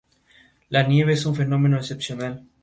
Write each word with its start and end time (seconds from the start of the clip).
La 0.69 0.81
nieve 0.81 1.13
es 1.13 1.27
un 1.27 1.35
fenómeno 1.35 1.77
excepcional. 1.77 2.47